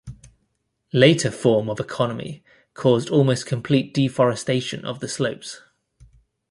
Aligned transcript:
Later 0.93 1.29
form 1.29 1.69
of 1.69 1.79
economy 1.79 2.43
caused 2.73 3.09
almost 3.11 3.45
complete 3.45 3.93
deforestation 3.93 4.83
of 4.83 4.99
the 4.99 5.07
slopes. 5.07 5.61